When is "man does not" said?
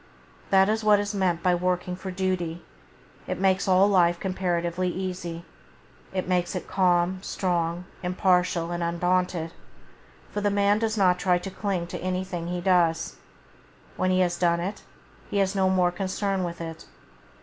10.49-11.19